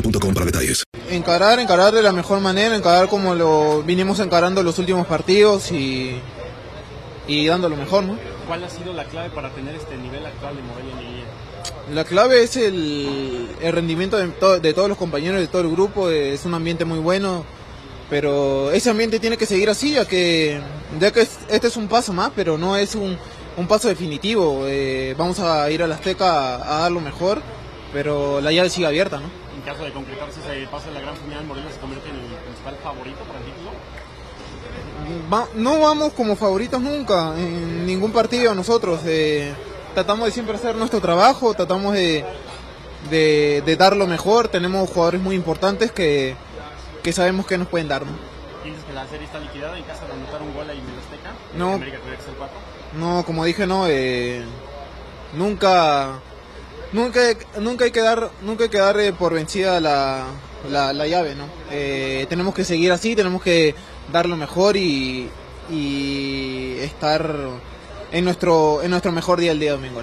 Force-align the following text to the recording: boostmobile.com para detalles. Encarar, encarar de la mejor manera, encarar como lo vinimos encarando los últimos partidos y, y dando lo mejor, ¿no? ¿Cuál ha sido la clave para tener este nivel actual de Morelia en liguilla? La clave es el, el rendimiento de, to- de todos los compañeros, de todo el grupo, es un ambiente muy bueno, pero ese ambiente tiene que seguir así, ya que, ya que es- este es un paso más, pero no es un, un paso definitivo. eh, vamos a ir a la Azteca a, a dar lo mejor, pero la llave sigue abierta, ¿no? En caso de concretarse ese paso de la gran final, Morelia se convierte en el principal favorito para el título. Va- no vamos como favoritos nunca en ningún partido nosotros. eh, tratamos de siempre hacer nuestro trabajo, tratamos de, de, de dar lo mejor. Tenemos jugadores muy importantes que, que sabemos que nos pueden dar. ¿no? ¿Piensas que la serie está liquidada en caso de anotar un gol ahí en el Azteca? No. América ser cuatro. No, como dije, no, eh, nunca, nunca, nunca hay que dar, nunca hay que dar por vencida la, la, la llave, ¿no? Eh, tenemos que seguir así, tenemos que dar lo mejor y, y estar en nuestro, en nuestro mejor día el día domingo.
boostmobile.com 0.00 0.34
para 0.34 0.46
detalles. 0.46 0.84
Encarar, 1.10 1.58
encarar 1.58 1.92
de 1.94 2.02
la 2.02 2.12
mejor 2.12 2.40
manera, 2.40 2.74
encarar 2.76 3.08
como 3.08 3.34
lo 3.34 3.82
vinimos 3.82 4.20
encarando 4.20 4.62
los 4.62 4.78
últimos 4.78 5.06
partidos 5.06 5.70
y, 5.72 6.16
y 7.26 7.46
dando 7.46 7.68
lo 7.68 7.76
mejor, 7.76 8.04
¿no? 8.04 8.18
¿Cuál 8.46 8.64
ha 8.64 8.70
sido 8.70 8.92
la 8.92 9.04
clave 9.04 9.30
para 9.30 9.50
tener 9.50 9.74
este 9.74 9.96
nivel 9.96 10.24
actual 10.24 10.56
de 10.56 10.62
Morelia 10.62 10.92
en 10.92 10.98
liguilla? 11.00 11.24
La 11.94 12.04
clave 12.04 12.42
es 12.42 12.56
el, 12.56 13.48
el 13.60 13.72
rendimiento 13.72 14.16
de, 14.16 14.28
to- 14.28 14.60
de 14.60 14.74
todos 14.74 14.88
los 14.88 14.98
compañeros, 14.98 15.40
de 15.40 15.46
todo 15.48 15.62
el 15.62 15.70
grupo, 15.70 16.08
es 16.10 16.44
un 16.44 16.54
ambiente 16.54 16.84
muy 16.84 16.98
bueno, 16.98 17.44
pero 18.10 18.70
ese 18.70 18.90
ambiente 18.90 19.18
tiene 19.20 19.36
que 19.36 19.46
seguir 19.46 19.68
así, 19.70 19.92
ya 19.92 20.06
que, 20.06 20.60
ya 21.00 21.10
que 21.10 21.22
es- 21.22 21.38
este 21.48 21.68
es 21.68 21.76
un 21.76 21.88
paso 21.88 22.12
más, 22.12 22.30
pero 22.36 22.56
no 22.58 22.76
es 22.76 22.94
un, 22.94 23.16
un 23.56 23.66
paso 23.66 23.88
definitivo. 23.88 24.64
eh, 24.66 25.14
vamos 25.18 25.38
a 25.40 25.70
ir 25.70 25.82
a 25.82 25.86
la 25.86 25.94
Azteca 25.96 26.56
a, 26.56 26.76
a 26.76 26.80
dar 26.82 26.92
lo 26.92 27.00
mejor, 27.00 27.42
pero 27.92 28.40
la 28.40 28.52
llave 28.52 28.70
sigue 28.70 28.86
abierta, 28.86 29.18
¿no? 29.18 29.28
En 29.54 29.62
caso 29.62 29.84
de 29.84 29.92
concretarse 29.92 30.40
ese 30.40 30.66
paso 30.68 30.86
de 30.88 30.94
la 30.94 31.00
gran 31.00 31.16
final, 31.16 31.44
Morelia 31.44 31.70
se 31.72 31.78
convierte 31.80 32.08
en 32.10 32.16
el 32.16 32.22
principal 32.22 32.76
favorito 32.82 33.18
para 33.24 33.38
el 33.38 33.44
título. 33.46 33.70
Va- 35.32 35.48
no 35.54 35.78
vamos 35.80 36.12
como 36.12 36.36
favoritos 36.36 36.80
nunca 36.80 37.34
en 37.38 37.86
ningún 37.86 38.12
partido 38.12 38.54
nosotros. 38.54 39.00
eh, 39.06 39.52
tratamos 39.94 40.26
de 40.26 40.32
siempre 40.32 40.54
hacer 40.56 40.76
nuestro 40.76 41.00
trabajo, 41.00 41.54
tratamos 41.54 41.94
de, 41.94 42.24
de, 43.10 43.62
de 43.64 43.76
dar 43.76 43.96
lo 43.96 44.06
mejor. 44.06 44.48
Tenemos 44.48 44.88
jugadores 44.90 45.20
muy 45.20 45.34
importantes 45.34 45.90
que, 45.92 46.36
que 47.02 47.12
sabemos 47.12 47.46
que 47.46 47.58
nos 47.58 47.68
pueden 47.68 47.88
dar. 47.88 48.04
¿no? 48.06 48.12
¿Piensas 48.62 48.84
que 48.84 48.92
la 48.92 49.06
serie 49.08 49.26
está 49.26 49.38
liquidada 49.40 49.76
en 49.78 49.84
caso 49.84 50.06
de 50.06 50.12
anotar 50.12 50.42
un 50.42 50.54
gol 50.54 50.68
ahí 50.68 50.78
en 50.78 50.84
el 50.84 50.98
Azteca? 50.98 51.32
No. 51.56 51.72
América 51.74 51.98
ser 52.24 52.34
cuatro. 52.36 52.56
No, 52.98 53.24
como 53.24 53.44
dije, 53.44 53.66
no, 53.66 53.86
eh, 53.88 54.42
nunca, 55.34 56.20
nunca, 56.92 57.20
nunca 57.58 57.84
hay 57.84 57.90
que 57.90 58.00
dar, 58.00 58.30
nunca 58.42 58.64
hay 58.64 58.70
que 58.70 58.78
dar 58.78 58.96
por 59.14 59.34
vencida 59.34 59.80
la, 59.80 60.26
la, 60.70 60.92
la 60.92 61.06
llave, 61.06 61.34
¿no? 61.34 61.46
Eh, 61.70 62.26
tenemos 62.28 62.54
que 62.54 62.64
seguir 62.64 62.92
así, 62.92 63.14
tenemos 63.14 63.42
que 63.42 63.74
dar 64.12 64.26
lo 64.26 64.36
mejor 64.36 64.76
y, 64.76 65.28
y 65.70 66.76
estar 66.80 67.34
en 68.12 68.24
nuestro, 68.24 68.82
en 68.82 68.90
nuestro 68.90 69.12
mejor 69.12 69.40
día 69.40 69.52
el 69.52 69.60
día 69.60 69.72
domingo. 69.72 70.02